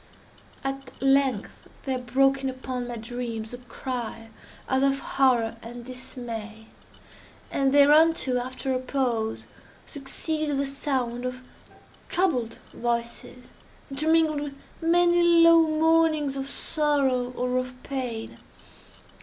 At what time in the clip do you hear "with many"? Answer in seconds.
14.41-15.21